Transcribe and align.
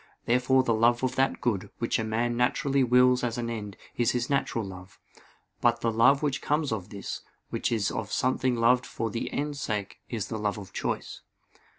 Therefore 0.25 0.63
the 0.63 0.73
love 0.73 1.03
of 1.03 1.13
that 1.15 1.41
good, 1.41 1.69
which 1.77 1.99
a 1.99 2.03
man 2.03 2.35
naturally 2.35 2.83
wills 2.83 3.23
as 3.23 3.37
an 3.37 3.51
end, 3.51 3.77
is 3.95 4.13
his 4.13 4.31
natural 4.31 4.65
love; 4.65 4.99
but 5.61 5.81
the 5.81 5.91
love 5.91 6.23
which 6.23 6.41
comes 6.41 6.71
of 6.71 6.89
this, 6.89 7.21
which 7.51 7.71
is 7.71 7.91
of 7.91 8.11
something 8.11 8.55
loved 8.55 8.87
for 8.87 9.11
the 9.11 9.31
end's 9.31 9.61
sake, 9.61 9.99
is 10.09 10.27
the 10.29 10.39
love 10.39 10.57
of 10.57 10.73
choice. 10.73 11.21